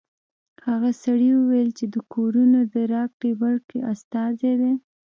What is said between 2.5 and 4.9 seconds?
د راکړې ورکړې استازی دی